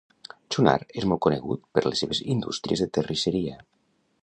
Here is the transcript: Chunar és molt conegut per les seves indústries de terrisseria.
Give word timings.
Chunar 0.53 0.71
és 1.01 1.05
molt 1.11 1.21
conegut 1.25 1.61
per 1.77 1.85
les 1.87 2.03
seves 2.03 2.23
indústries 2.37 2.85
de 2.85 2.91
terrisseria. 2.99 3.63